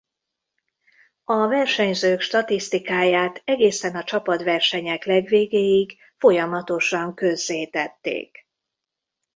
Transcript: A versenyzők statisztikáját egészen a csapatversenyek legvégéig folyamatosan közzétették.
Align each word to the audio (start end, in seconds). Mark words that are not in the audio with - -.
A 1.23 1.47
versenyzők 1.47 2.21
statisztikáját 2.21 3.41
egészen 3.45 3.95
a 3.95 4.03
csapatversenyek 4.03 5.05
legvégéig 5.05 5.97
folyamatosan 6.17 7.13
közzétették. 7.15 8.47